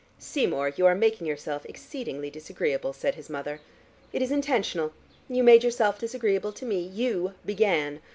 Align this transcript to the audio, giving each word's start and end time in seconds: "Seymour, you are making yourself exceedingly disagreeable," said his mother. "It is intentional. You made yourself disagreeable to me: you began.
"Seymour, 0.17 0.69
you 0.77 0.87
are 0.87 0.95
making 0.95 1.27
yourself 1.27 1.63
exceedingly 1.67 2.31
disagreeable," 2.31 2.91
said 2.91 3.13
his 3.13 3.29
mother. 3.29 3.61
"It 4.11 4.23
is 4.23 4.31
intentional. 4.31 4.93
You 5.29 5.43
made 5.43 5.63
yourself 5.63 5.99
disagreeable 5.99 6.53
to 6.53 6.65
me: 6.65 6.79
you 6.79 7.35
began. 7.45 7.99